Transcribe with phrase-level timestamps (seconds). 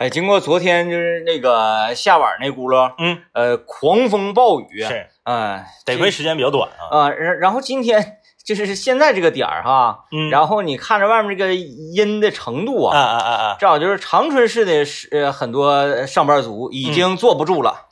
[0.00, 7.00] 哎，经过昨天就是那个下晚那轱辘，嗯，呃，狂风暴雨，是，嗯，得亏时间比较短啊。
[7.00, 13.56] 啊，然然后今天就是现在这个点儿哈，嗯，然后你看着外面这个阴的程度啊啊，啊啊啊！
[13.60, 17.88] 正好就是长春市的是呃很多上班族已经坐不住了，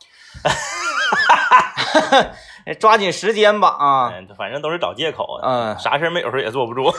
[2.81, 6.91] 抓紧时间吧啊，嗯，反正都是找借口，嗯啥事儿没有时候也坐不住。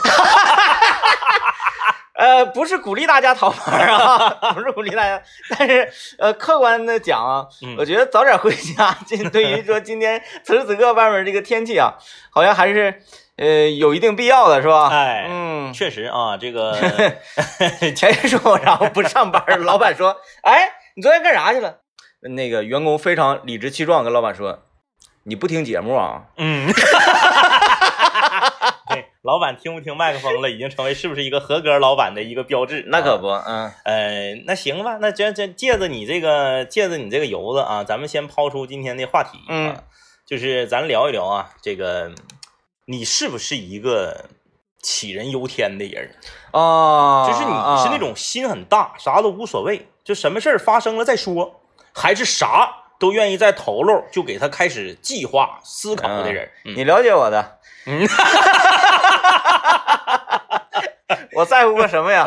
[2.20, 5.22] 呃，不是鼓励大家逃班啊， 不是鼓励大家，
[5.56, 11.94] 但是呃，客观的讲啊，嗯我觉得早点回家， 这对于说今天此时此刻外面这个天气啊，
[12.30, 13.02] 好像还是
[13.36, 14.88] 呃有一定必要的，是吧？
[14.90, 16.76] 哎，嗯，确实啊，这个
[17.96, 21.78] 前天说，然后不上班，老板说，哎，你昨天干啥去了？
[22.20, 24.58] 那个员工非常理直气壮跟老板说，
[25.24, 26.24] 你不听节目啊？
[26.36, 26.84] 嗯，对，
[29.22, 32.80] 老板听不听麦克风了，已经成为是不是一个合格老板的一个标志。
[32.80, 39.76] 啊那可不，嗯呃，那行吧，那这这借着你这个借着你这个由子啊，咱们先抛出今天的话题啊，嗯
[40.26, 42.12] 就是咱聊一聊啊，这个
[42.86, 44.24] 你是不是一个
[44.82, 46.14] 杞人忧天的人？
[46.52, 51.60] 啊，就是你是那种心很大，啥都无所谓，就什么事儿发生了再说，
[51.92, 56.50] 还是啥都愿意在头喽就给他开始计划思考的人？
[56.64, 58.06] 嗯你了解我的，嗯，
[61.34, 62.24] 我在乎个什么呀？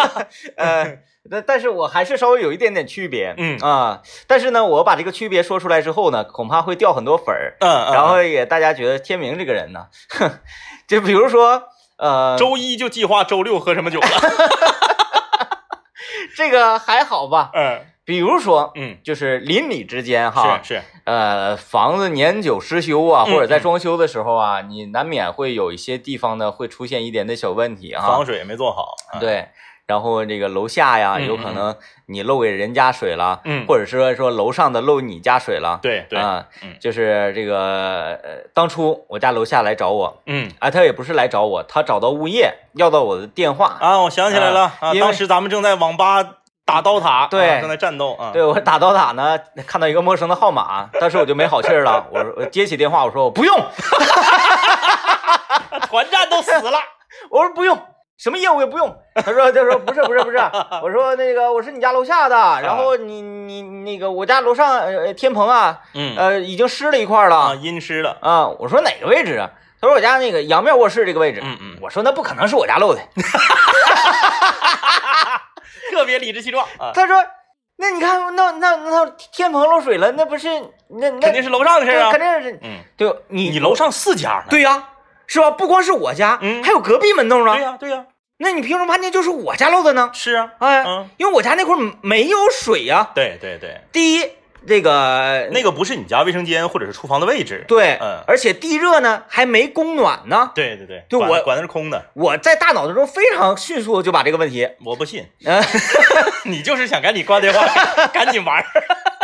[0.56, 0.98] 呃，
[1.30, 10.30] 但但是我还是稍微有一点点区别，嗯啊，但是呢，我把这个区别说出来之后呢，恐怕会掉很多粉儿，嗯嗯，然后也大家觉得天明这个人呢，哼，
[10.88, 11.62] 就比如说，
[11.98, 14.08] 呃，周一就计划周六喝什么酒了？
[16.36, 17.50] 这个还好吧？
[17.54, 28.08] 嗯比如说，嗯，就是邻里之间哈，是是，呃，房子年久失修啊，嗯或者在装修的时候啊，你难免会有一些地方呢会出现一点的小问题哈。
[28.08, 28.96] 防水没做好。
[29.12, 29.48] 啊，对，
[29.86, 48.30] 然后这个楼下呀，嗯有可能你漏给人家水了，嗯或者是说楼上的漏你家水了，对对，啊，嗯就是这个呃，当初我家楼下来找我，嗯啊，他也不是来找我，他找到物业要到我的电话，啊，我想起来了啊，因为当时咱们正在网吧打刀塔，对啊正在战斗啊。
[48.32, 53.56] 对我打刀塔呢，看到一个陌生的号码，当时我就没好气儿了， 我说我接起电话，我说我不用，
[55.88, 56.78] 团战都死了。
[57.30, 57.78] 我说不用。
[58.18, 60.38] 什么业务也不用，他说他说不是不是不是，
[60.80, 68.16] 我说那个我是你家楼下的，然后你你那个我家楼上呃天棚啊，嗯呃已经湿了一块了啊，阴湿了。
[68.20, 69.50] 啊，我说哪个位置啊？
[69.80, 71.40] 他说我家那个阳面卧室这个位置。
[71.42, 73.00] 嗯嗯我说那不可能是我家漏的。
[75.92, 77.24] 特别理直气壮啊，他说
[77.76, 80.48] 那你看那那那天棚漏水了，那不是
[80.88, 82.42] 那那肯定是楼上的事儿啊对肯。
[82.42, 84.44] 定是嗯，对你你楼上四家呢？
[84.50, 84.88] 对呀、
[85.26, 85.50] 是吧？
[85.52, 87.54] 不光是我家，嗯还有隔壁门洞啊。
[87.56, 88.06] 对呀对呀，
[88.38, 90.10] 那你凭什么判定就是我家漏的呢？
[90.12, 94.30] 是啊，哎，嗯，因为我家那块没有水呀、对对对，第一，
[94.66, 97.64] 这个那个不是你家卫生间或者是厨房的位置。
[97.66, 98.22] 对，嗯。
[98.26, 100.50] 而且地热呢还没供暖呢。
[100.54, 105.60] 对对对，对我管管的是空的，我在大脑当中非常迅速就把这个问题，我不信，呃
[106.46, 107.66] 你就是想赶紧挂电话，
[108.12, 108.64] 赶紧玩。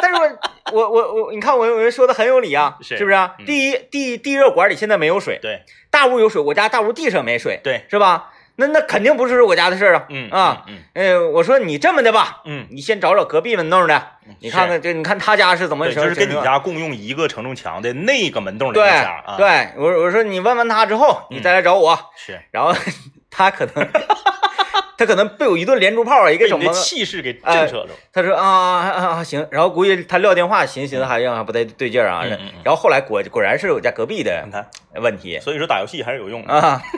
[0.01, 0.31] 但是我
[0.73, 5.63] 我我我，你看我我说的很有理啊，是是不是第一地地热管里现在没有水，对。
[5.91, 8.31] 大屋有水，我家大屋地上没水，对，是吧？
[8.61, 14.03] 那那肯定不是我家的事儿啊，嗯啊，嗯呃，我说你这么的吧，嗯，你先找找隔壁门洞的，
[14.41, 22.75] 你看看这，你看他家是怎么对，什么就是跟你家共用一个承重墙的那个门洞的对那家啊，，对，我我说你问问他之后，你再来找我，是然后
[23.31, 23.89] 他可能
[24.99, 26.73] 他可能被我一顿连珠炮啊，一个被你的整懵了。
[26.73, 27.91] 气势给震慑住。
[28.13, 28.43] 他说啊
[28.91, 32.25] 啊行，然后估计他撂电话，寻思寻思还还不太对劲儿啊。
[32.65, 34.69] 然后后来果果然是我家隔壁的你看，
[35.01, 36.53] 问题所以说打游戏还是有用的。
[36.53, 36.83] 啊。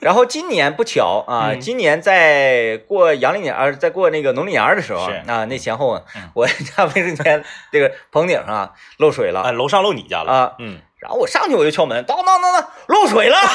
[0.02, 1.60] 然后今年不巧啊，嗯。
[1.60, 9.42] 今年在过阳历年啊，在过那个农历年儿的时候啊，那前后啊嗯，我家卫生间这个棚顶上啊漏水了。
[9.42, 13.36] 哎，楼上漏你家了啊，嗯，然后我上去我就敲门，当当当当，漏水了。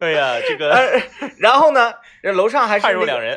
[0.00, 1.02] 哎呀，这个呃
[1.38, 1.94] 然后呢，
[2.24, 2.86] 这楼上还是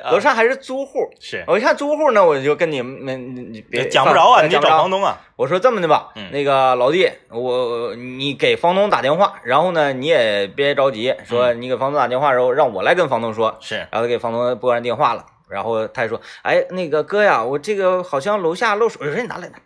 [0.09, 1.09] 楼上还是租户。
[1.19, 5.19] 是我一看租户呢，我就跟你们你别讲不着啊，你找房东啊。
[5.35, 19.57] 我说这么的吧，嗯那个老弟，我你给房东打电话，然后呢你也别着急，说你给房东打电话然后让我来跟房东说，是，然后他给房东拨完电话了，然后他还说，哎，那个哥呀，我这个好像楼下漏水，我说你拿来拿，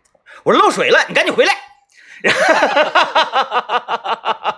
[0.41, 1.53] 我说漏水了，你赶紧回来。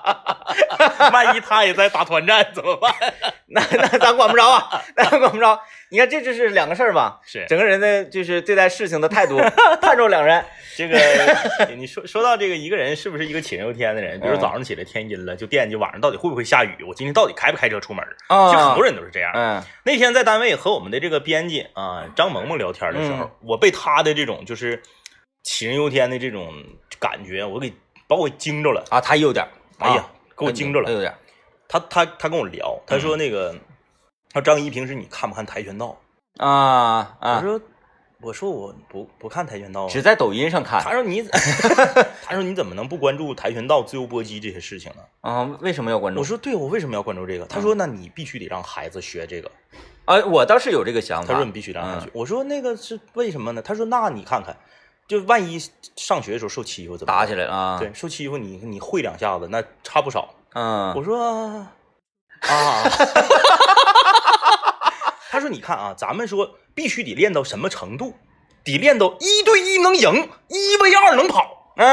[1.12, 2.94] 万一他也在打团战怎么办？
[3.48, 5.60] 那那咱管不着啊，那咱管不着。
[5.90, 9.38] 你看，这就是两个事儿吧，是整个人的就是对待事情的态度
[9.82, 10.44] 判若两人。
[10.76, 10.98] 这个，
[11.78, 14.20] 你说说到这个一个人是不是一个杞人忧天的人？
[14.20, 18.04] 比如早上起来天阴了，就惦记晚上到底会不会下雨，我今天到底开不开车出门？
[18.28, 19.32] 啊其实很多人都是这样。
[19.36, 24.82] 嗯那天在单位和我们的这个编辑啊张萌萌聊天的时候，嗯我被他的这种就是
[25.46, 26.52] 杞人忧天的这种
[27.00, 27.72] 感觉，我给
[28.08, 28.84] 把我惊着了。
[28.90, 30.86] 啊，他有点儿，哎呀啊，给我惊着了。
[30.88, 31.14] 他有点。
[31.68, 33.56] 他他他跟我聊，他说那个，
[34.32, 35.98] 他说张一平时你看不看跆拳道？
[36.38, 37.62] 啊啊，我说
[38.22, 39.90] 我说我不不看跆拳道啊。
[39.90, 41.24] 只在抖音上看他说你，
[42.24, 45.02] 他说你怎么能不关注跆拳道、自由搏击这些事情呢？
[45.22, 46.20] 啊，为什么要关注？
[46.20, 47.46] 我说对，我为什么要关注这个？
[47.46, 49.50] 他说那你必须得让孩子学这个。
[50.06, 51.34] 啊，我倒是有这个想法。
[51.34, 52.10] 他说你必须让他学。
[52.14, 53.62] 我说那个是为什么呢？
[53.62, 54.56] 他说那你看看，
[55.08, 55.60] 就万一
[55.96, 60.34] 上学的时候受欺负怎么办打起来了啊？，对，受欺负你你会两下子，那差不少。
[60.54, 61.68] 嗯，我说
[62.42, 62.42] 啊，
[65.30, 68.16] 他说你看啊，咱们说必须得练到什么程度？
[68.64, 71.74] 得练到一对一能赢，一 v 二能跑。
[71.76, 71.86] 嗯，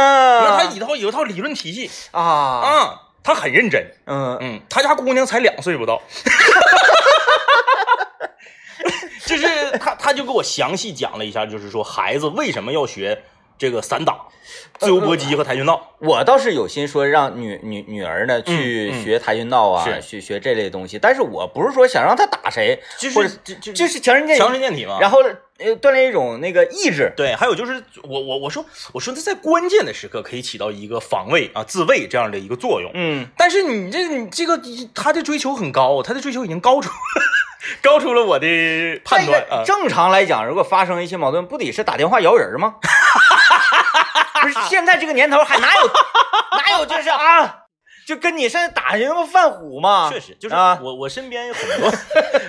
[0.44, 3.84] 那他有一套有一套理论体系啊，啊，他很认真。
[4.06, 6.00] 嗯嗯，他家姑娘才两岁不到，
[9.26, 13.22] 就是他他就给我详细讲了一下，就是说孩子为什么要学
[13.58, 14.20] 这个散打、
[14.78, 15.94] 自由搏击和跆拳道。
[15.98, 23.28] 我倒是有心说让女女女儿呢去嗯学跆拳道啊，是去学这类东西，但是我不是说想让她打谁，就是
[23.74, 24.98] 就是强身健体，强身健体嘛。
[25.00, 25.18] 然后
[25.58, 27.12] 呃锻炼一种那个意志。
[27.14, 32.90] 对，还有就是我我我说我说他在关键的时刻可以起到一个防卫啊、自卫这样的一个作用。
[32.94, 34.58] 嗯，但是你这你这个
[34.94, 36.88] 他的追求很高，他的追求已经高出
[37.82, 39.62] 高出了我的判断啊。
[39.64, 42.76] 正常来讲，如果发生一些矛盾，不得是打电话摇人吗？
[44.42, 45.82] 不是，现在这个年头还哪有
[46.56, 47.64] 哪有就是啊，
[48.06, 49.26] 就跟你上打人不？
[49.26, 50.08] 犯虎吗？
[50.10, 51.92] 确实，就是啊，我我身边有很多，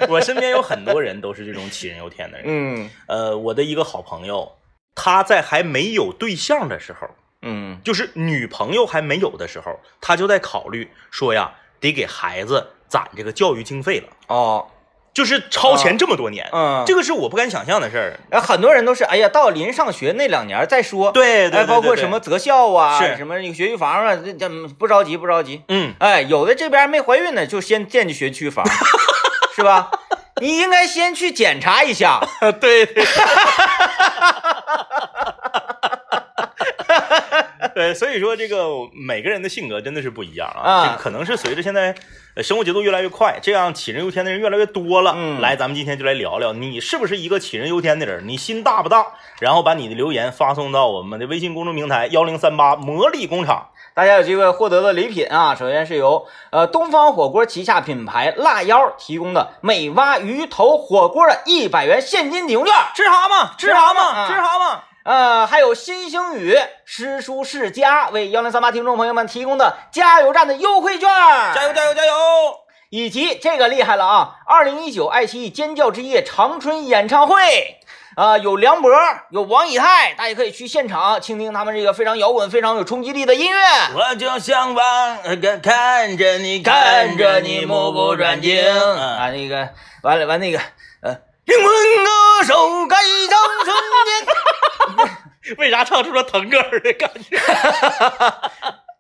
[0.08, 2.46] 我身边有很多人都是这种杞人忧天的人。
[2.48, 4.54] 嗯呃，我的一个好朋友，
[4.96, 7.10] 他在还没有对象的时候，
[7.42, 14.66] 嗯就是女朋友还没有的时候，他就在考虑说呀，得给孩子攒这个教育经费了，哦
[15.14, 18.20] 就是超前这么多年，嗯，这个是我不敢想象的事儿。
[18.30, 21.10] 哎，很多人都是哎呀，到临上学那两年再说。
[21.10, 24.50] 哎，对对对包括什么择校啊，是什么那个学区房啊，这这
[24.80, 25.62] 不着急不着急。
[25.68, 28.66] 嗯，哎，有的这边没怀孕呢，就先建起学区房，
[29.56, 29.92] 是吧？
[30.42, 32.20] 你应该先去检查一下。
[32.60, 33.06] 对 对。
[37.76, 40.62] 对，所以说这个每个人的性格真的是不一样啊。
[40.62, 41.96] 啊这个可能是随着现在
[42.36, 45.14] 呃生活节奏越来越快，这样杞人忧天的人越来越多了。
[45.16, 48.28] 嗯来，咱们今天就来聊聊，你是不是一个杞人忧天的人？
[48.28, 49.06] 你心大不大？
[49.40, 53.68] 然后把你的留言发送到我们的微信公众平台幺零三八魔力工厂。
[53.94, 64.80] 大家有机会获得的礼品啊，首先是由呃东方火锅旗下品牌辣腰提供的美蛙鱼头火锅的一百元现金抵用券，吃蛤蟆，吃蛤蟆，吃蛤蟆。
[65.04, 66.56] 呃，还有新星宇
[66.86, 72.14] 诗书世家为幺零三八听众朋友们提供的加油站的优惠券，加油，加油，加油！
[72.92, 74.36] 以及这个厉害了啊！
[74.46, 77.80] 二零一九爱奇艺尖叫之夜长春演唱会，
[78.16, 78.92] 啊、有梁博，
[79.32, 83.60] 有王以太，大家可以去现场倾听他们这个非常摇滚、非常有冲击力的音乐。
[83.96, 89.70] 我就想望看看着你，看着你目不转睛嗯啊，那个
[90.04, 90.60] 完了完那个
[91.02, 93.76] 呃，灵魂歌手该唱瞬
[94.06, 94.36] 间，
[95.58, 97.38] 为啥唱出了腾格尔的感觉？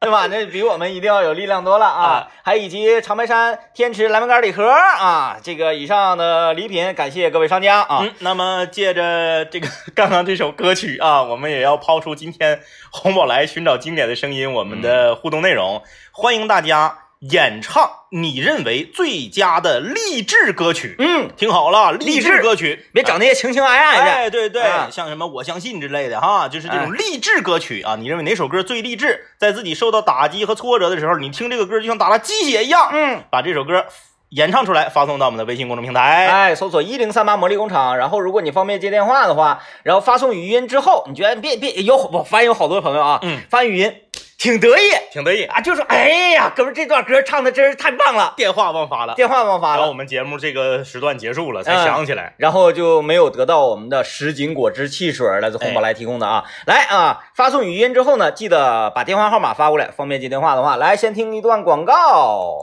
[0.01, 0.25] 对吧？
[0.31, 2.03] 那比我们一定要有力量多了啊！
[2.03, 7.99] 啊还以及长白山天池蓝莓干礼盒啊，这个以上的礼品感谢各位商家啊。
[8.01, 12.59] 嗯，那么借着这个刚刚这首歌曲啊，我们也要抛出今天
[12.91, 16.97] 红宝来寻找经典的声音我们的互动内容，欢迎大家
[17.29, 20.95] 演唱你认为最佳的励志歌曲。
[20.97, 24.03] 嗯，听好了，励励志志歌曲，别整那些情情爱爱的。
[24.03, 27.95] 哎，对对，啊像什么我相信之类的哈，就是这哎种励志歌曲啊。
[27.95, 29.27] 你认为哪首歌最励志？
[29.37, 32.89] 在自己受到打击和挫折的时候，你听这个歌就像打了鸡血一样。
[32.91, 33.85] 嗯，把这首歌
[34.29, 36.25] 演唱出来，发送到我们的微信公众平台。
[36.25, 43.93] 哎，搜索一零三八魔力工厂，然后如果你方便接电话的话，然后发送语音之后，你觉得别别有我发现有好多朋友啊，嗯，发语音
[44.41, 49.13] 挺得意挺得意，啊，就说哎呀，哥们这段歌唱的真是太棒了，电话忘发了。
[49.13, 52.33] 电话忘发了，然后我们节目这个时段结束了，才嗯想起来。
[52.37, 56.43] 然后就没有得到我们的什锦果汁汽水，来自红宝来提供的啊。
[56.65, 62.57] 来啊，发送语音之后呢，记得把电话号码发过来，方便接电话的话，来先听一段广告。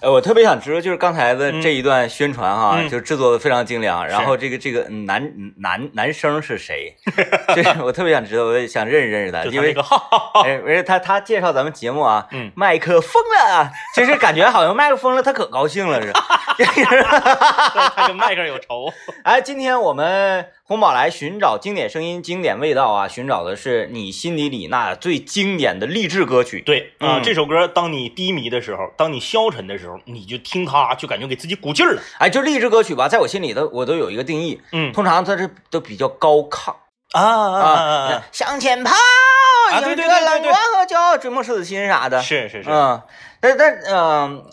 [0.00, 4.06] 呃，我特别想知道，就是刚才的这一段宣传哈，嗯就制作的非常精良。
[4.06, 6.94] 然后这个这个男男男生是谁？
[7.56, 16.12] 就 是我特别想知道，我也想认识认识他，因为就他那个哈哈哈，哎，而且他他介绍咱们节目啊，嗯麦克疯了，就是感觉好像麦克疯了，他可高兴了似的。
[17.94, 18.92] 他跟麦克有仇。
[19.22, 26.60] 哎，今天我们红宝来寻找经典声音、经典味道啊，寻找的是你心底里那最经典的励志歌曲。
[26.60, 32.02] 对啊、嗯这首歌当你低迷的时候，当你消沉的时候，你就听它，就感觉给自己鼓劲儿了。
[32.18, 36.74] 哎，就励志歌曲吧，在我心里头我都有一个定义，嗯通常它是都比较高亢
[37.12, 37.62] 啊啊
[38.12, 38.92] 啊，向前跑，
[39.72, 42.20] 啊对对迎着对对对光和骄傲，追梦赤子心啥的。
[42.20, 43.00] 是是是，嗯，
[43.40, 44.44] 但但嗯、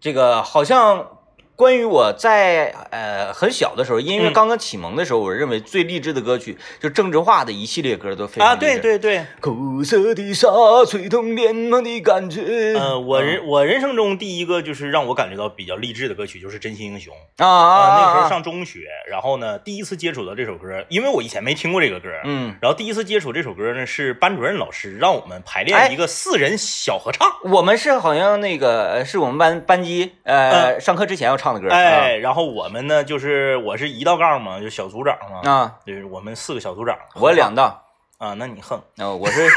[0.00, 1.13] 这个好像
[1.56, 4.32] 关于我在呃很小的时候，音乐嗯。
[4.32, 8.80] 刚刚启蒙的时候，我认为最励志的歌曲就郑智化的一系列歌都非常啊，励志。
[8.80, 8.98] 对。
[8.98, 10.48] 对对，苦涩的沙
[10.88, 12.74] 吹动脸庞的感觉。
[12.78, 18.00] 呃，我人我人生中第一个就是让我感觉到比较励志的歌曲就是《真心英雄》啊啊啊，啊！
[18.00, 18.28] 那时候啊。
[18.28, 25.64] 上中学，然后呢，第一次接触到这首歌，因为我以前没听过这个歌，嗯，然后第一次接触这首歌呢，是班主任老师让我们排哎。
[25.64, 30.64] 练一个四人小合唱，我们是好像那个呃是我们班班级呃。
[30.80, 31.68] 上课之前要唱的歌。
[31.68, 37.82] 嗯哎，然后我们呢，就是我是一道杠嘛，就小组长嘛，啊，啊，就是我们四个小组长，我两道，
[38.18, 39.48] 啊，那你横，啊，我是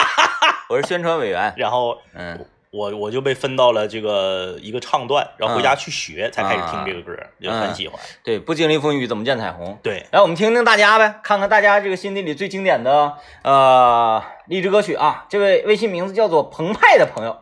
[0.68, 1.52] 我是宣传委员。
[1.56, 7.98] 然后嗯，我我就被分到了这个一个唱段，然后回家去学，才开始听这个歌，就很喜欢。
[8.22, 9.78] 对，不经历风雨怎么见彩虹？
[9.82, 15.26] 对，来，我们听听大家呗，看看大家这个心底里最经典的呃励志歌曲啊。
[15.28, 17.38] 这位微信名字叫做澎湃的朋友，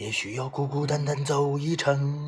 [0.00, 2.26] 也许要孤孤单单走一程。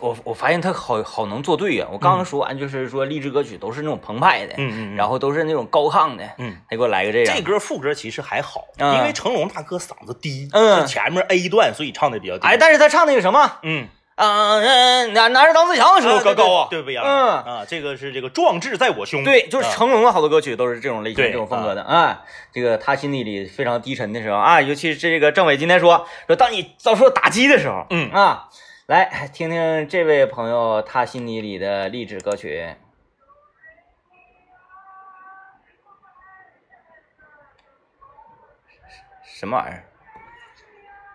[0.00, 7.30] 我我发现他好好能做对呀、我刚刚说完就是说励志歌曲都是那种澎湃的，嗯然后都是那种高亢的，嗯，他给我来个这个。
[7.30, 8.96] 这歌副歌其实还好，嗯。
[8.96, 10.80] 因为成龙大哥嗓子低，嗯。
[10.80, 12.46] 就前面 A 段，所以唱的比较低。
[12.46, 13.86] 哎，，但是他唱那个什么，嗯，
[14.20, 16.18] 嗯嗯，男男儿当自强的时候
[16.68, 17.02] 对，不一样。
[17.04, 19.24] 嗯啊，这个是这个壮志在我胸。
[19.24, 22.22] 对，就是啊成龙的好多歌曲都是这种类型、这种风格的啊。
[22.52, 28.48] 这个他心底里非常低沉的时候啊，尤其是这个政委今天说说，当你遭受打击的时候，嗯啊，
[28.86, 32.74] 来听听这位朋友他心底里的励志歌曲。
[39.24, 39.84] 什么玩意儿？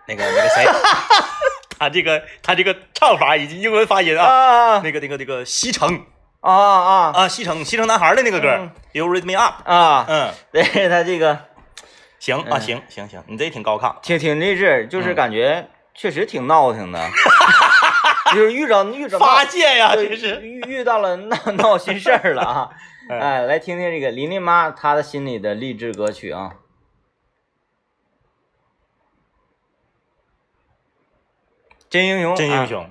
[0.08, 0.64] 那个那个谁，
[1.78, 6.04] 他这个他这个唱法以及英文发音啊，啊那个那个那个西城
[6.40, 9.68] 啊啊啊，西城西城男孩的那个歌嗯，You Raise Me Up。
[9.68, 10.06] 啊！
[10.08, 11.38] 嗯，对他这个
[12.20, 13.94] 行啊，行行行，你这挺高亢。
[14.02, 17.00] 挺挺励志，就是嗯感觉确实挺闹腾的，
[18.32, 20.40] 就是遇着遇着闹发泄呀，真是。
[20.42, 22.68] 遇遇到了闹 闹心事儿了啊！
[23.10, 26.52] 哎哎，来听听这个琳琳妈她的心里的励志歌曲啊。
[31.88, 32.90] 真英雄，啊真英雄。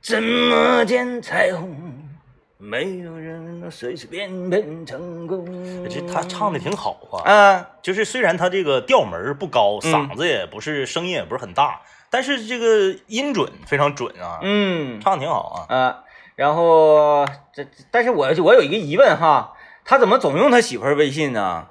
[0.00, 2.08] 怎么见彩虹？
[2.56, 5.44] 没有人能随随便便成功。
[5.88, 11.80] 这他唱的挺好啊，啊，就是虽然他这个调门儿不高，嗯嗓子也不是声音也不是很大，
[12.10, 15.74] 但是这个音准非常准啊，嗯唱的挺好啊。
[15.74, 16.04] 啊，
[16.34, 19.54] 然后这，但是我我有一个疑问哈，
[19.84, 21.68] 他怎么总用他媳妇儿微信呢？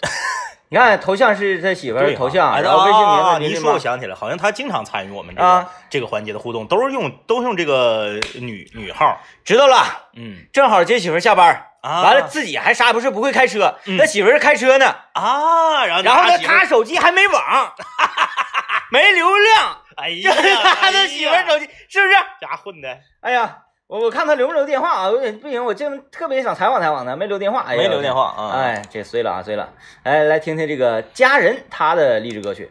[0.70, 5.70] 你看头像是他媳妇儿头像，哎然后微信名啊你说我想起来，好像他经常参与我们这个、啊。
[5.88, 10.46] 这个环节的互动，都是用都用这个女女号，知道了，嗯。
[10.52, 12.02] 正好接媳妇儿下班，啊。
[12.02, 13.96] 完了自己还啥也不是，不会开车，嗯。
[13.98, 17.72] 他媳妇儿是开车呢，啊，然后然后呢他手机还没网，
[18.90, 22.14] 没流量，哎这呀， 是他的媳妇儿手机，是不是？
[22.40, 25.10] 家混的，哎呀，我我看他留没留电话啊？
[25.10, 29.72] 我不行，我就特别想采访采访他，没留电话，哎呀没留电话啊，哎，这碎了啊，碎了！
[30.02, 32.70] 哎，来听听这个家人他的励志歌曲，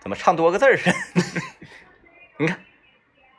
[0.00, 0.96] 怎么唱多个字儿似的？
[2.38, 2.58] 你看，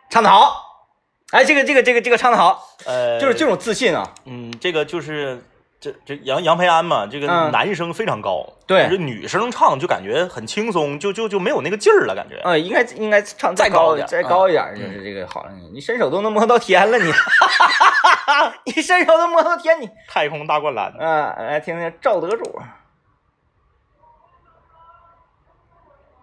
[0.10, 0.88] 唱的好！
[1.32, 4.14] 哎，这个这个这个这个唱的好，呃，就是这种自信啊！
[4.26, 5.44] 嗯，这个就是
[5.84, 12.38] 这这杨杨培安嘛，这个嗯男生非常高，对这女生唱就感觉很轻松，就就就没有那个劲儿了，感觉。
[12.38, 15.46] 啊，应该应该唱再高高一点再高一点，嗯就是这个好。
[15.74, 17.12] 你伸手都能摸到天了，你
[18.74, 22.62] 你伸手都摸到天，你太空大灌篮，嗯，来听听赵德主。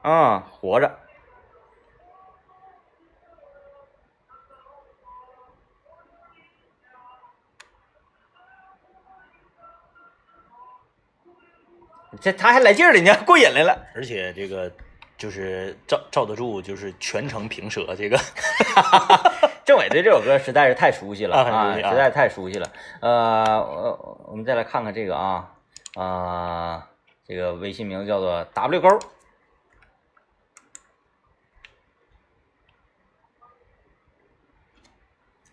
[0.01, 0.91] 啊，活着。
[12.21, 13.87] 这他还来劲儿了，你看过瘾来了。
[13.95, 14.73] 而且这个
[15.17, 18.19] 就是赵赵德柱就是全程平舌这个，
[19.65, 22.73] 政委对这首歌实在是太熟悉了啊实在是太熟悉了。
[23.01, 25.51] 呃，我我们再来看看这个啊，
[25.95, 26.89] 啊、
[27.27, 28.99] 这个微信名字叫做 W 勾。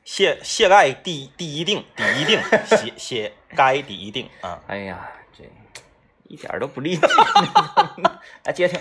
[0.04, 5.17] 谢谢盖第第一定第一定 谢谢该第一定啊，哎呀，这
[6.28, 7.00] 一点儿都不利。
[8.44, 8.80] 来接听。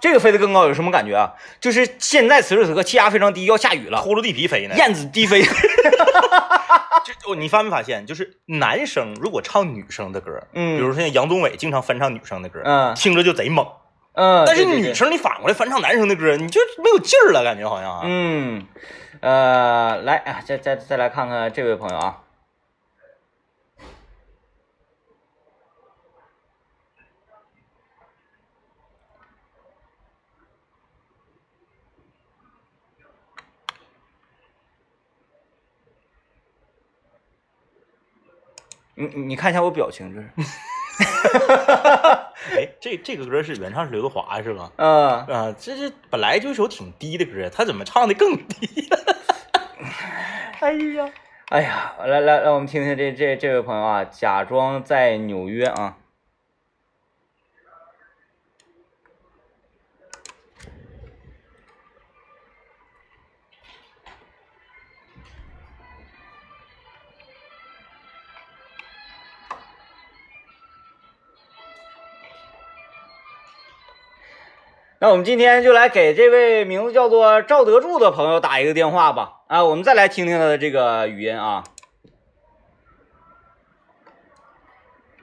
[0.00, 1.32] 这个飞得更高有什么感觉啊？
[1.58, 4.74] 就是现在此时此刻气压非常低，要下雨了，秃噜地皮飞呢。
[4.76, 5.42] 燕子低飞。
[7.04, 13.66] 就哦你发没发现，就是男生如果唱女生的歌，嗯比如说像杨宗纬经常翻唱女生的歌，嗯听着就贼猛。
[14.12, 18.02] 嗯，但是女生你反过来翻唱男生的歌，你就没有劲儿了，感觉好像啊。
[18.04, 18.66] 嗯，
[19.24, 22.22] 呃，来啊，再再再来看看这位朋友啊，
[38.94, 40.28] 你你你看一下我表情，这是，
[42.58, 44.70] 哎，这这个歌是原唱是刘德华是吧？
[44.76, 49.03] 嗯、啊，这是本来就一首挺低的歌，他怎么唱的更低了？
[50.60, 51.10] 哎呀，
[51.50, 55.96] 哎呀，来来来，我们听听这这这位朋友啊，假装在纽约啊。
[75.04, 79.42] 那我们今天就来给这位名字叫做赵德柱的朋友打一个电话吧。
[79.48, 81.62] 啊，我们再来听听他的这个语音啊。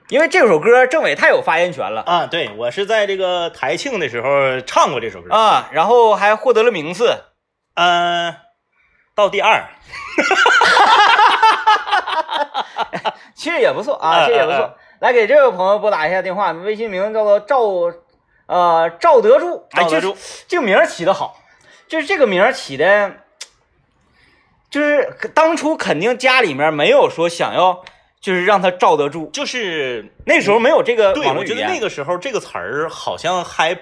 [0.08, 7.16] 因为这首歌政委太有发言权了啊，对我是在这个台庆的时候唱过这首歌，啊，然后还获得了名次。
[7.74, 8.36] 嗯、
[9.16, 9.64] 到第二，
[13.34, 14.60] 其实也不错啊，啊其实也不错。
[14.60, 17.58] 啊啊来给这位朋友拨打一下电话，微信名叫做赵
[18.46, 20.16] 呃赵德柱，哎，这赵德柱
[20.48, 21.40] 这个名儿起的好，
[21.88, 23.14] 就是这个名儿起的，
[24.70, 27.84] 就是当初肯定家里面没有说想要
[28.20, 31.56] 就是让他赵德柱，就是那时候没有这个对，网络语言。
[31.56, 33.76] 我觉得那个时候这个词儿好像还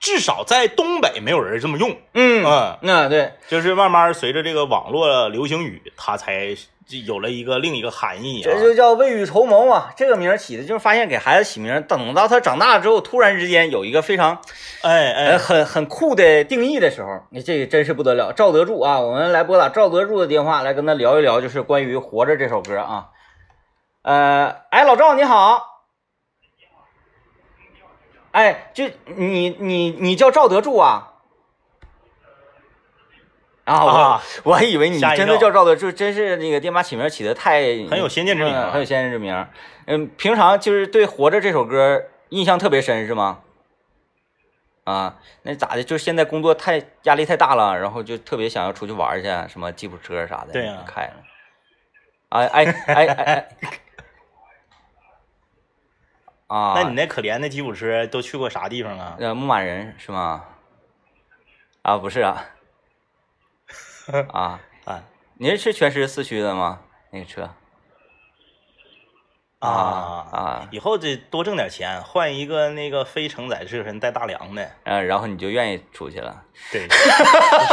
[0.00, 6.56] 至少在东北没有人这么用，嗯嗯那对，就是慢慢随着这个网络流行语，它才
[7.06, 8.44] 有了一个另一个含义啊。
[8.44, 9.92] 这就叫未雨绸缪啊。
[9.96, 14.40] 这个名儿起的就是发现给孩子起名，等到他长大了之后，突然之间有一个非常
[14.82, 18.32] 哎呃，哎，很很酷的定义的时候，你这个真是不得了。
[18.32, 23.08] 赵德柱啊，我们来拨打赵德柱的电话，来跟他聊一聊，就是关于《活着》这首歌啊。
[24.02, 25.68] 呃，哎，老赵你好。
[28.32, 31.11] 哎，就你你你叫赵德柱啊？
[33.64, 39.46] 啊，我、啊我还以为你真的叫赵德柱，真是那个爹妈起名起的太很有先见之明很有先见之明。
[39.86, 43.40] 嗯，平常就是对《活着》这首歌印象特别深是吗？
[44.84, 45.84] 啊，那咋的？
[45.84, 51.12] 就是现在工作太压力太大了，然后就特别想要出去玩去，什么吉普车啥的，对呀开了。
[52.30, 53.48] 哎哎哎哎哎，
[56.48, 59.16] 啊，那你那可怜的吉普车都去过啥地方啊？
[59.20, 60.44] 呃牧马人是吗？
[61.82, 62.44] 啊，不是啊，
[64.32, 65.02] 啊，啊
[65.38, 66.80] 你是全时四驱的吗？
[67.10, 67.50] 那个车
[69.68, 76.42] 啊啊，以后得多挣点钱，换一个那个非承载式身带大梁的，呃，然后你就愿意出去了。
[76.72, 76.86] 对，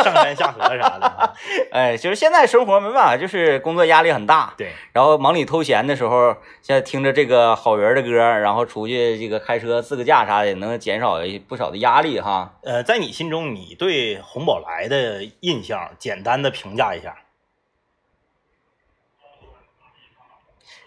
[0.03, 1.05] 上山下河啥的。
[1.07, 1.33] 啊
[1.73, 12.53] 哎，就是现在生活没办法，就是工作压力很大，对，然后忙里偷闲的时候，现在听着这个好人的歌，然后出去这个开车自个驾啥的，能减少不少的压力哈。
[12.63, 17.15] 呃，在你心中，你对红宝来的印象，简单的评价一下。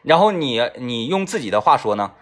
[0.03, 2.13] 然后你你用自己的话说呢，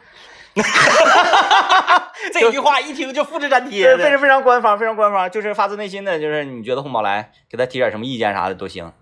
[2.32, 4.20] 这句话一听就复制粘贴，非常。
[4.20, 8.92] 非常官方，非常官方，就是发自内心的，就是你觉得红宝来给他提点什么意见啥的都行。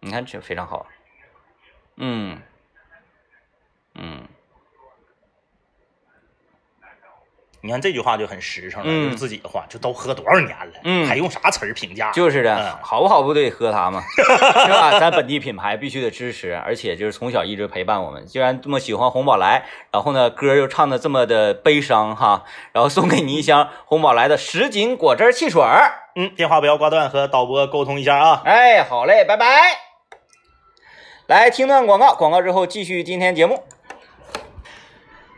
[0.00, 0.86] 你看这非常好，
[1.96, 2.40] 嗯
[3.94, 4.26] 嗯，
[7.62, 12.10] 你看这句话就很实诚了，嗯就是自己的话，就都喝多少年了，嗯还用啥词儿评价？
[12.12, 14.98] 就是的嗯，好不好不得喝它嘛， 是吧？
[14.98, 18.24] 咱本地品牌必须得支持，而且就是从小一直陪伴我们。
[18.26, 25.92] 既然这么喜欢红宝来，然后呢歌又唱的这么的悲伤哈，然后送给你一箱红宝来的什锦果汁汽水儿。
[26.16, 28.42] 嗯，电话不要挂断，和导播沟通一下啊。
[28.44, 29.46] 哎，好嘞，拜拜。
[31.26, 33.62] 来听段广告，广告之后继续今天节目。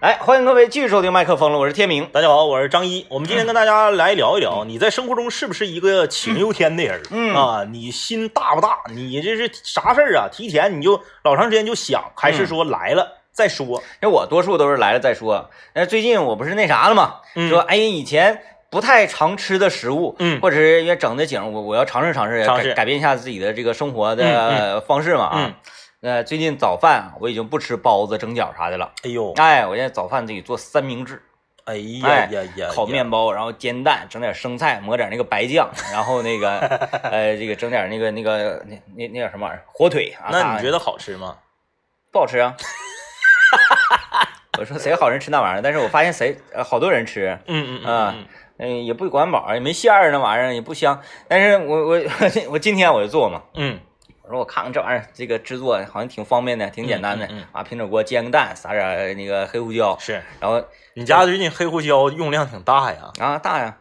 [0.03, 2.05] 来，欢迎各位继续收听麦克风了，我是天明。
[2.07, 3.07] 大家好，我是张一。
[3.09, 7.01] 我们今天跟大家来聊一聊，你在生活中是不是一个杞人忧天的人？
[7.13, 8.79] 嗯啊，你心大不大？
[8.93, 10.27] 你这是啥事儿啊？
[10.29, 13.81] 提前你就老长时间就想，还是说来了再说？
[14.03, 15.49] 因为我多数都是来了再说。
[15.73, 25.45] 那最近我不是那啥了嘛，嗯说哎，以前不太常吃的食物，嗯或者是因为整的景，我我要尝试尝试，尝试改改变一下自己的这个生活嗯的方式嘛啊。
[25.47, 25.55] 嗯
[26.03, 31.23] 呃，最近早饭我已经不吃包子、蒸饺啥的了，哎呦，哎，我现在早饭自己做三明治，
[31.65, 36.59] 哎呀哎呀呀，烤面包，然后煎蛋，整点生菜，抹点那个白酱，然后那个
[37.05, 40.29] 呃，这个整点那个那个那那那叫什么玩意儿，火腿啊。
[40.33, 41.37] 那你觉得好吃吗？
[42.11, 42.57] 不好吃啊？
[44.59, 48.27] 我说谁好人吃那玩意儿，但是我发现谁呃好多人吃，嗯嗯啊嗯
[48.59, 51.01] 嗯，也不管饱，也没馅儿那玩意儿也不香。
[51.29, 52.01] 但是我我
[52.51, 53.79] 我今天我就做嘛，嗯我
[54.33, 60.63] 说我看看这玩意儿这个制作好像挺方便的，挺简单的嗯嗯嗯啊，平底锅煎个蛋，撒点那个黑胡椒嗯，，是然后
[60.95, 63.13] 你家最近黑胡椒用量挺大呀。
[63.21, 63.77] 啊大呀，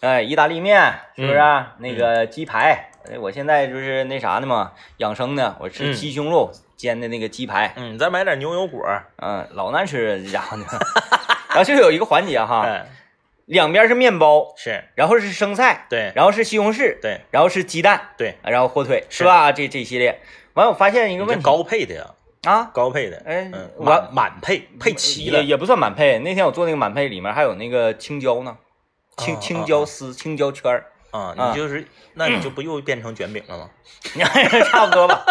[0.00, 8.84] 哎，意大利面是不是啊、那个鸡排，哎我现在就是那啥呢嘛，养生的，我吃嗯鸡胸肉煎的那个鸡排，嗯，你再买点牛油果。
[9.16, 10.64] 嗯，老难吃，这家伙的。
[11.50, 12.86] 然后就有一个环节哈，哎，
[13.46, 14.84] 两边是面包，是。
[14.94, 16.12] 然后是生菜，对。
[16.14, 17.20] 然后是西红柿，对。
[17.30, 19.24] 然后是鸡蛋，对，然后火腿，是是。
[19.24, 19.50] 吧？
[19.52, 20.20] 这这一系列，
[20.54, 21.44] 完我发现一个问题。
[21.44, 22.06] 高配的呀，
[22.44, 25.38] 啊，高配的，哎嗯，我满满配配齐了。
[25.40, 25.46] 也。
[25.46, 26.18] 也不算满配。
[26.20, 28.56] 那天我做那个满配里面还有那个青椒呢，
[29.16, 33.70] 青啊青椒丝、青椒圈儿，啊，啊你就是，那你就不又变成卷饼了吗？
[34.70, 35.24] 差不多吧。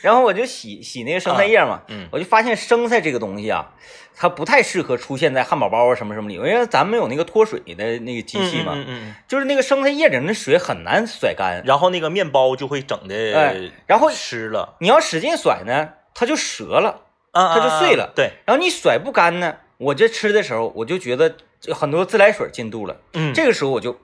[0.00, 3.72] 然后我就洗洗那个生菜叶嘛，嗯我就发现生菜这个东西啊，
[4.14, 9.14] 它不太适合出现在汉堡包啊什么什么里，因为咱们有那个脱水的那个机器嘛，嗯嗯嗯。
[9.26, 23.98] 就是那个生菜叶里那水很难甩干，然后那个面包就会整哎的然后湿了，你要使劲甩呢，它就折了，啊它就碎了对，然后你甩不干呢，我这吃的时候我就觉得这很多自来水进肚了，嗯，这个时候我就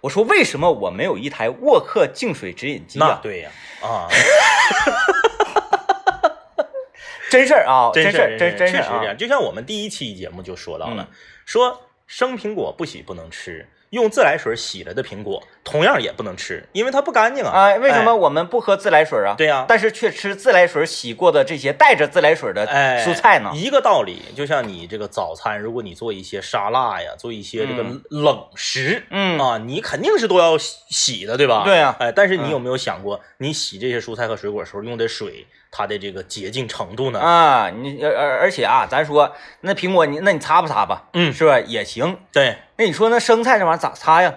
[0.00, 3.06] 我说为什么我没有一台沃克净水直饮机啊？
[3.08, 3.50] 那对呀，
[3.82, 4.08] 啊，
[7.30, 9.16] 真事儿啊，真事儿，真真事儿啊确实这样。
[9.16, 11.06] 就像我们第一期节目就说到了嗯，
[11.46, 17.52] 说生苹果不洗不能吃，用自来水洗了的苹果同样也不能吃，因为它不干净啊。
[17.54, 19.34] 哎，为什么我们不喝自来水啊？
[19.38, 23.50] 对呀但是却吃自来水洗过的这些带着自来水的哎，蔬菜呢？
[23.54, 31.62] 一个道理，就像你这个早餐，如果你做一些沙拉呀，做一些这个冷食，嗯啊，你肯定是都要洗洗的，对吧？
[31.64, 37.20] 对呀哎，但是你嗯有没有想过，你洗这些蔬菜和水果时候用的水，它的这个洁净程度呢？
[37.20, 41.04] 啊，你而而而且啊，咱说那苹果你那你擦不擦吧？
[41.12, 41.60] 嗯是吧？
[41.60, 42.18] 也行。
[42.32, 44.34] 对，那你说那生菜这玩意儿咋擦呀？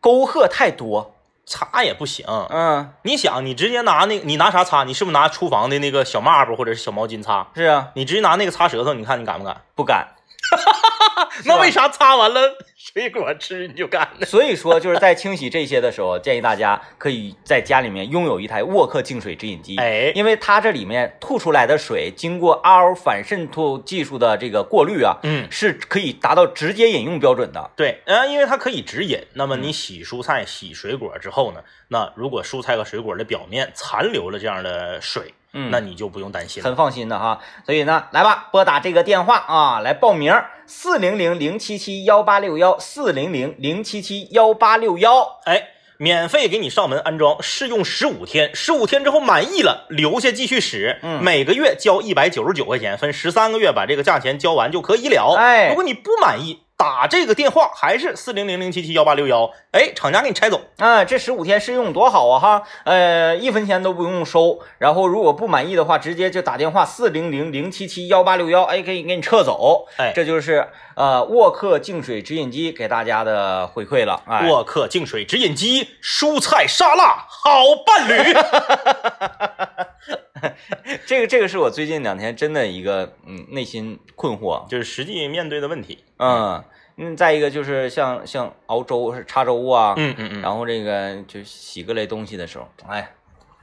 [0.00, 1.14] 沟壑太多。
[1.50, 2.26] 擦也不行。
[2.50, 4.84] 嗯，你想，你直接拿那，你拿啥擦？
[4.84, 7.46] 你是不是拿厨房的那个小抹布或者是小毛巾擦？
[7.54, 9.56] 是啊，你直接拿那个擦舌头，你看你敢不敢？
[9.74, 10.08] 不敢。
[11.44, 12.40] 那为啥擦完了
[12.76, 14.24] 水果吃你就干了？
[14.26, 19.76] 所以说就是在清洗这些的时候，建议大家可以在家里面拥有一台沃克净水直饮机。
[19.76, 27.70] 哎，因为它这里面吐出来的水经过 RO 反渗透技术的这个过滤啊，嗯，是可以达到直接饮用标准的。
[27.76, 29.18] 对，呃，因为它可以直饮。
[29.34, 36.68] 那么嗯你洗蔬菜、洗水果之后呢，那如果蔬菜和水果的表面残留了这样的水，嗯那你就不用担心了。
[36.68, 37.40] 很放心的哈。
[37.66, 40.32] 所以呢，来吧，拨打这个电话啊，来报名
[40.70, 45.38] 四零零零七七幺八六幺四零零零七七幺八六幺。
[45.44, 50.98] 哎，免费给你上门安装，试用十五天，十五天之后满意了，留下继续使。
[51.02, 55.36] 嗯每个月交一百九十九块钱，分十三个月把这个价钱交完就可以了。
[55.38, 60.60] 哎如果你不满意，打这个电话还是四零零零七七幺八六幺，哎，厂家给你拆走。
[60.76, 62.62] 啊，这十五天试用多好啊哈！
[62.84, 69.88] 呃，一分钱都不用收，然后如果不满意的话，直接就打电话四零零零七七幺八六幺，哎，可以给你撤走。
[69.96, 74.20] 哎这就是呃沃克净水直饮机给大家的回馈了。
[74.26, 78.34] 哎，沃克净水直饮机，蔬菜沙拉好伴侣。
[81.06, 84.66] 这个这个是我最近两天真的一个嗯内心困惑。
[84.68, 86.02] 就是实际面对的问题。
[86.16, 86.64] 嗯
[86.96, 90.42] 嗯，再一个就是像像熬粥是叉粥啊，嗯嗯嗯。
[90.42, 93.14] 然后这个就洗各类东西的时候，哎，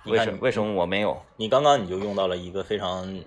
[0.06, 1.22] 为什为什么我没有？
[1.36, 3.26] 你刚刚你就用到了一个非常嗯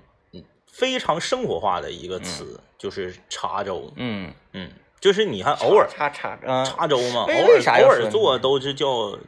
[0.73, 3.93] 非常生活化的一个词，就是茶粥。
[3.97, 9.19] 嗯，嗯，就是你看偶尔插插嗯插粥嘛，偶尔偶尔做都是叫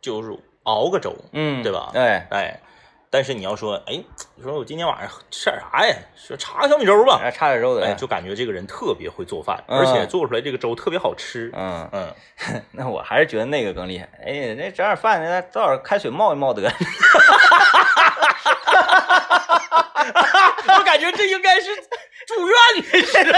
[0.00, 2.60] 就是熬个粥，嗯，对吧哎，哎，
[3.08, 4.02] 但是你要说，哎，
[4.34, 5.96] 你说我今天晚上吃点啥呀？
[6.14, 11.50] 说插个小米粥吧，哎插点粥的，哎，就感觉这个人特别会做饭，嗯而且做出来这个粥特别好吃。
[11.54, 12.14] 嗯，嗯，
[12.72, 14.06] 那我还是觉得那个更厉害。
[14.24, 16.72] 哎，那整点饭，那早点开水冒一冒得 了。
[20.68, 21.70] 我感觉这应该是
[22.26, 23.32] 住院的时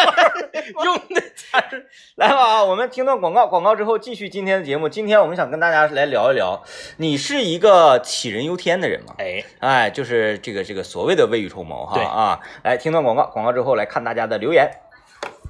[0.75, 1.87] 候用的才是。
[2.15, 4.89] 来吧啊，我们听段广告，广告之后继续今天的节目。
[4.89, 6.63] 今天我们想跟大家来聊一聊，
[6.97, 9.17] 你是一个杞人忧天的人吗？
[9.19, 12.41] 哎，哎，就是这个这个所谓的未雨绸缪哈啊！
[12.65, 14.71] 来听段广告，广告之后来看大家的留言。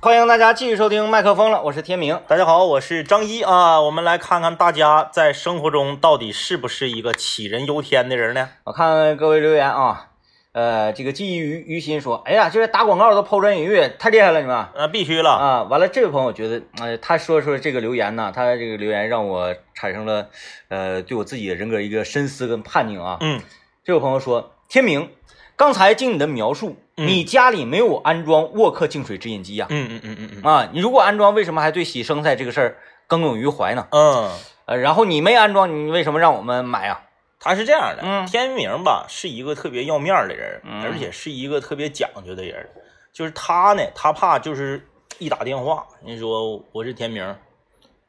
[0.00, 2.20] 欢迎大家继续收听麦克风了，我是天明。
[2.26, 3.80] 大家好，我是张一啊。
[3.80, 8.48] 我们来看看大家在生活中到底是不是一个杞人忧天的人呢？
[8.64, 10.08] 我看看各位留言啊，
[10.52, 15.30] 呃，这个记忆于于心说，哎呀，这打广告都抛砖引玉，太厉害了你们那必须了。
[15.30, 15.62] 啊！
[15.62, 20.28] 完了，这位朋友觉得，呃，他说说这个留言呢，他这个留言让我产生了，
[20.68, 23.16] 呃，对我自己的人格一个深思跟判定啊。
[23.22, 23.40] 嗯，
[23.82, 25.08] 这位朋友说，天明，
[25.56, 30.68] 刚才经你的描述，嗯你家里没有安装沃克净水直饮机呀、嗯嗯嗯嗯嗯啊？
[30.74, 33.86] 你如果安装，为什么还对洗生菜这个事儿耿耿于怀呢？
[33.90, 34.30] 嗯，
[34.66, 37.00] 呃，然后你没安装，你为什么让我们买啊？
[37.42, 42.68] 他是这样的，嗯天明吧是一个特别要面的人，嗯而且是一个特别讲究的人。
[43.12, 47.22] 就是他呢，他怕就是一打电话，人说我是天明，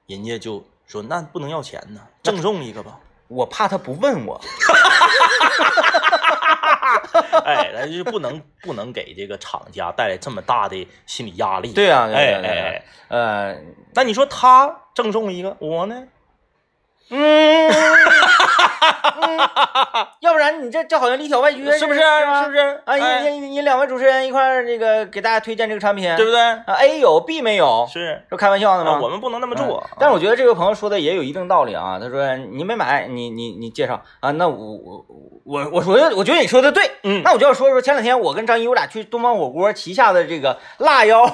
[0.05, 2.99] 人家就说那不能要钱呢，赠送一个吧。
[3.27, 4.39] 我怕他不问我。
[7.43, 11.73] 哎，那就是不能不能给这个厂家带来这么大的心理压力。
[11.73, 13.57] 对啊、对哎哎，呃，
[13.93, 16.07] 那你说他赠送一个，我呢？
[17.09, 19.49] 嗯，嗯
[20.21, 21.99] 要不然你这这好像里挑外撅，是不是？
[21.99, 22.59] 是不是？
[22.85, 26.39] 啊，哎你你你两位主持人一块儿这个给大家推荐这个产品，对不对？
[26.39, 28.93] 啊？A 有，B 没有，是，这开玩笑的吗？
[28.95, 29.97] 那我们不能那么做嗯。
[29.99, 31.99] 但是我觉得这位朋友说的也有一定道理啊。
[32.01, 34.31] 他说你没买，你你你介绍啊？
[34.31, 35.05] 那我我
[35.45, 41.25] 我我说我觉得你说的对，嗯那我就要说说前两天我跟张一我俩去东方火锅旗下的这个辣腰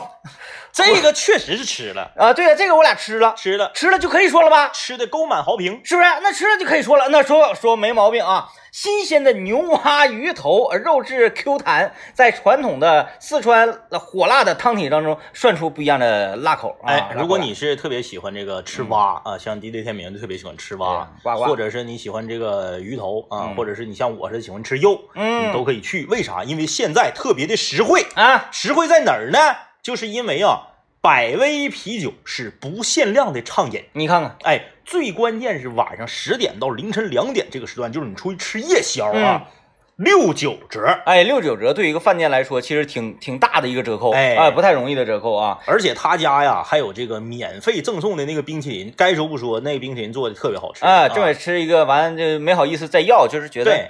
[0.85, 4.69] 这个确实是吃了，啊，对呀、这个我俩吃了，吃了，吃了就可以说了吧？
[4.73, 5.81] 吃的沟满壕平。
[5.83, 6.07] 是不是？
[6.21, 7.07] 那吃了就可以说了。
[7.09, 16.91] 那说说没毛病啊，新鲜的牛蛙鱼头，肉质 Q 弹，在传统的四川火辣的汤体当中涮出不一样的辣口啊。
[16.91, 26.05] 哎，如果你是特别喜欢这个吃蛙啊，像 DJ 天明就特别喜欢吃蛙，呱呱或者是你喜欢这个鱼头啊嗯，或者是你像我是喜欢吃肉，嗯你都可以去。
[26.05, 26.43] 为啥？
[26.43, 29.39] 因为现在特别的实惠，啊，实惠在哪儿呢？
[29.81, 30.61] 就是因为啊，
[31.01, 33.83] 百威啤酒是不限量的畅饮。
[33.93, 39.47] 你看看，哎，最关键是晚上十点到凌晨两点这个时段，就是你出去吃夜宵啊，
[39.95, 40.81] 六九折。
[41.05, 45.59] 哎，六九折对于一个饭店来说，其实挺挺大的一个折扣，哎啊，不太容易的折扣啊。
[45.65, 53.89] 而且他家呀还有这个免费赠送的那个冰淇淋，该说不说，那个冰淇淋做的特别好吃啊，正伟吃一个完就没好意思再要，就是觉得对，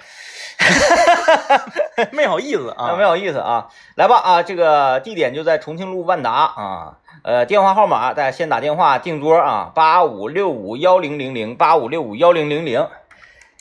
[0.60, 3.70] 哈 没好意思啊，没好意思啊。
[3.96, 6.98] 来吧啊，这个地点就在重庆路万达啊。
[7.24, 12.88] 呃，电话号码大家先打电话订桌啊，八五六五幺零零零八五六五幺零零零。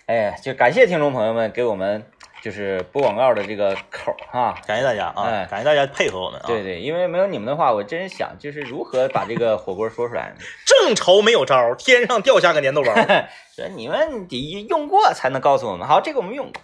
[0.07, 2.05] 哎，就感谢听众朋友们给我们
[2.43, 4.55] 就是播广告的这个口儿哈。
[4.67, 6.45] 感谢大家啊，哎感谢大家配合我们啊。
[6.47, 10.37] 对，对，因为没有你们的话，我真想就是如何把这个火锅说出来呢？
[10.67, 12.93] 正愁没有招儿，天上掉下个粘豆包。
[13.57, 14.37] 这你们得
[14.69, 15.87] 用过才能告诉我们。
[15.87, 16.63] 好，这个我们用过，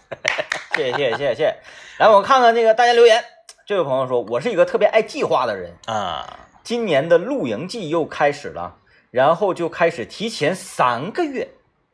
[0.76, 1.56] 谢谢谢谢谢谢谢谢。
[1.98, 3.24] 来，我看看那个大家留言。
[3.66, 8.76] 这位朋友说，我是一个特别爱计划的人，啊，今年的露营季又开始了，
[9.10, 11.48] 然后就开始提前三个月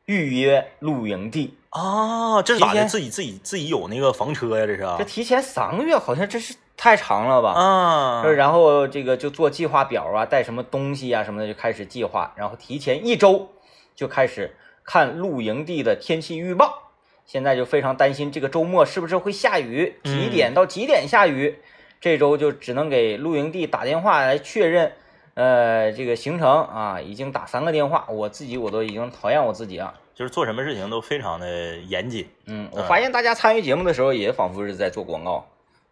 [0.05, 1.57] 预约露营地。
[1.71, 2.85] 啊，这是咋的？
[2.85, 4.67] 自己自己自己有那个房车呀？
[4.67, 7.53] 这是啊这提前三个月好像这是太长了吧？
[7.53, 13.49] 啊，然后这个就做计划表啊，带什么东西啊什么的就开始计划，然后提前一周
[13.95, 16.91] 就开始看露营地的天气预报。
[17.25, 21.61] 现在就非常担心这个周末是不是会下雨，几点到几点下雨。
[22.01, 24.93] 这周就只能给露营地打电话来确认，
[25.35, 29.95] 呃，这个行程啊，已经打三个电话，我自己我都已经讨厌我自己啊。
[30.21, 32.29] 就是做什么事情都非常的严谨。
[32.45, 35.49] 嗯，我发现大家参与节目的时候也仿佛是在做广告，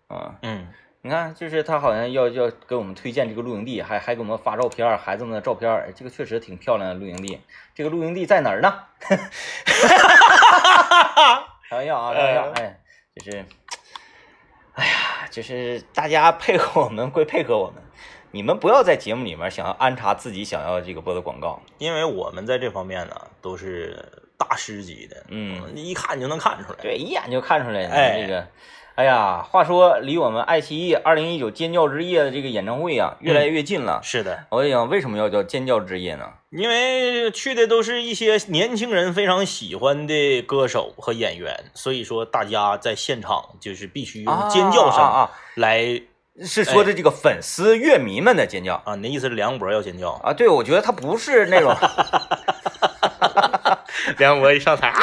[0.09, 0.69] 啊，嗯，
[1.01, 7.41] 你看，就是他好像要要给我们推荐这个露营地，还还给我们发照片，孩子们的照片这个确实挺漂亮的露营地。
[7.75, 8.83] 这个露营地在哪儿呢？
[11.71, 12.79] 开玩笑啊，开玩笑，哎，
[13.15, 13.47] 就是，
[14.75, 14.93] 哎呀，
[15.31, 17.83] 就是大家配合我们归配合我们，
[18.31, 21.61] 你们不要在节目里面想要安插自己想要这个播的广告。
[21.79, 24.05] 因为我们在这方面呢都是
[24.37, 26.79] 大师级的，嗯，一看就能看出来。
[26.81, 28.47] 对，一眼就看出来，哎这个，
[28.95, 34.01] 哎呀，话说离我们爱奇艺二零一九尖叫之夜的这个演唱会啊，越来越近了。
[34.03, 36.25] 是的，我跟你讲，为什么要叫尖叫之夜呢？
[36.51, 46.01] 因为去的都是一些年轻人非常喜欢的歌手和演员，所以说大家在现场就是必须用尖叫声啊啊来啊，
[46.45, 48.95] 是说的这个粉丝乐迷们的尖叫啊！
[48.95, 50.11] 你的意思是梁博要尖叫？
[50.23, 50.33] 啊？
[50.33, 51.75] 对，我觉得他不是那种，
[54.19, 55.01] 梁博一上台啊，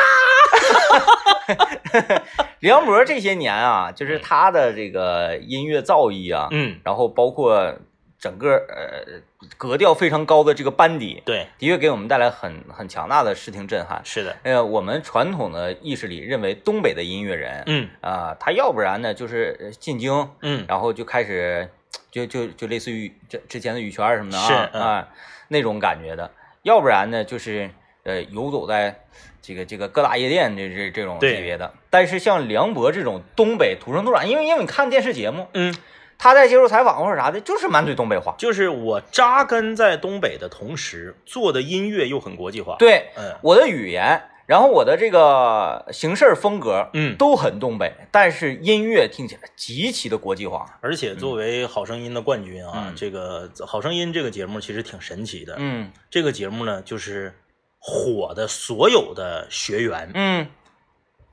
[2.60, 7.76] 梁博这些年啊，就是他的这个音乐造诣啊，嗯，然后包括
[8.20, 9.22] 整个呃
[9.58, 14.02] 格调非常高的这个班底，对，的确给我们带来很很强大的视听震撼。
[14.04, 17.90] 是的，呃，我们传统的意识里认为东北的音乐人，嗯。
[18.02, 21.70] 啊、他要不然呢就是呃进京，嗯，然后就开始
[22.12, 24.82] 就就就类似于这之前的羽泉什么的啊是嗯。
[24.82, 25.08] 啊
[25.48, 26.32] 那种感觉的，
[26.64, 27.70] 要不然呢就是
[28.04, 29.04] 呃游走在
[29.44, 31.72] 这个这个各大夜店这这这种级别的。
[31.92, 35.74] 但是像梁博这种东北土生土长，因为因为你看电视节目，嗯，
[36.18, 38.34] 他在接受采访或者啥的，就是满嘴东北话。
[38.38, 50.78] 就是我扎根在东北的同时，做的音乐又很国际化。，对嗯我的语言，然后我的这个行事风格，嗯，都很东北，但是音乐听起来极其的国际化。
[50.82, 55.56] 而且作为《好声音》的冠军啊，嗯这个《好声音》这个节目其实挺神奇的。
[55.58, 57.34] 嗯这个节目呢，就是
[57.80, 60.48] 火的所有的学员，嗯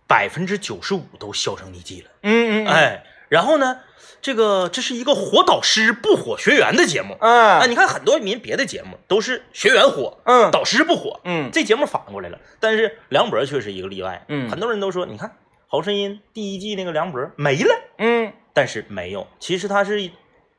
[0.07, 2.11] 百分之九十五都销声匿迹了。
[2.23, 3.79] 嗯嗯，哎，然后呢，
[4.21, 7.17] 这个这是一个火导师不火学员的节目。
[7.19, 7.61] 嗯。
[7.61, 10.51] 啊，你看很多民别的节目都是学员火，嗯。
[10.51, 11.19] 导师不火。
[11.25, 11.49] 嗯。
[11.51, 14.27] 这节目反过来了，但是梁博却是一个例外。
[14.29, 14.51] 嗯。
[14.51, 15.31] 很多人都说，你看
[15.67, 20.11] 《好声音》第一季那个梁博没了，嗯，但是没有，其实他是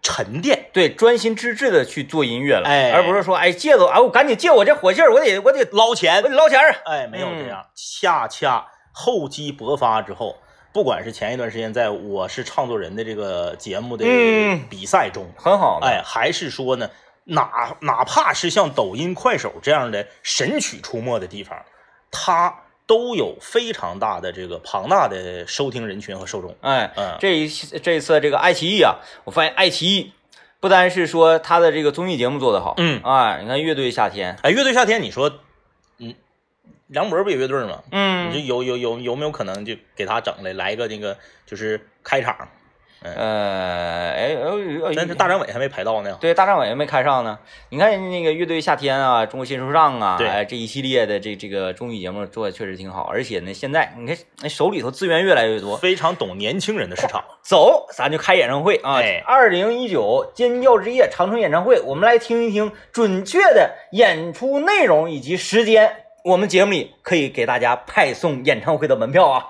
[0.01, 0.71] 沉淀。
[0.73, 2.91] 对，专心致志的去做音乐了，哎。
[2.91, 6.23] 而不是说哎借走，哎我赶紧借我这火劲儿，我得我得捞钱。
[6.23, 6.75] 我，得捞钱儿。
[6.85, 7.37] 哎，没有嗯。
[7.37, 10.37] 这样，恰恰厚积薄发之后，
[10.73, 14.61] 不管是前一段时间在我是唱作人的这个节目的嗯。
[14.69, 16.89] 比赛中，很好的，哎，还是说呢，
[17.25, 21.57] 哪哪怕是像抖音、快手这样的神曲出没的地方，
[22.11, 22.53] 它
[22.85, 26.55] 都有非常大的这个庞大的收听人群和受众。
[26.61, 30.11] 哎，嗯，这一次这一次这个爱奇艺啊，我发现爱奇艺
[30.59, 33.01] 不单是说他的这个综艺节目做得好，嗯。
[33.03, 35.39] 啊，你看乐队夏天，哎，乐队夏天，你说，嗯，
[36.87, 37.81] 梁博不有乐队吗？
[37.91, 42.35] 嗯你就有有有有没有可能就给他整来来一个那个就是开场？
[43.05, 46.17] 呃，哎，呃，但是大张伟还没排到呢。
[46.21, 47.37] 对大张伟还没开上呢。
[47.67, 57.21] 你看那个乐队夏天啊，中国新说唱啊，对哎，这一系列的这这个综艺节目做的确实挺好，而且呢，现在你看那手里头资源越来越多，非常懂年轻人的市场。
[57.41, 59.01] 走，咱就开演唱会啊！
[59.01, 66.02] 哎二零一九尖叫之夜长春演唱会，我们来听一听准确的演出内容以及时间。
[66.23, 69.45] 我们节目里可以给大家派送演唱会的门票啊！